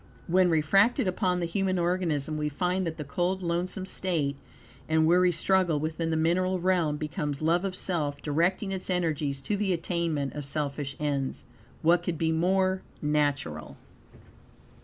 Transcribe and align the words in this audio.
When 0.25 0.49
refracted 0.49 1.07
upon 1.07 1.41
the 1.41 1.45
human 1.45 1.77
organism, 1.77 2.35
we 2.35 2.49
find 2.49 2.87
that 2.87 2.97
the 2.97 3.03
cold, 3.03 3.43
lonesome 3.43 3.85
state, 3.85 4.35
and 4.89 5.05
weary 5.05 5.31
struggle 5.31 5.79
within 5.79 6.09
the 6.09 6.17
mineral 6.17 6.57
realm, 6.59 6.97
becomes 6.97 7.39
love 7.39 7.63
of 7.63 7.75
self, 7.75 8.19
directing 8.19 8.71
its 8.71 8.89
energies 8.89 9.43
to 9.43 9.55
the 9.55 9.73
attainment 9.73 10.33
of 10.33 10.43
selfish 10.43 10.95
ends. 10.99 11.45
What 11.83 12.01
could 12.01 12.17
be 12.17 12.31
more 12.31 12.81
natural? 12.99 13.77